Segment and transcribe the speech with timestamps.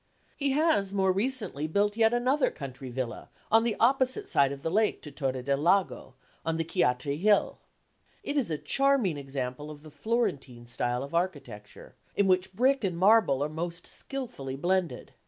[0.35, 4.71] He has more recently built yet another country villa on the opposite side of the
[4.71, 7.59] lake to Torre del Lago, on the Chiatri Hill.
[8.23, 12.97] It is a charming example of the Florentine style of architecture, in which brick and
[12.97, 15.13] marble are most skilfully blended.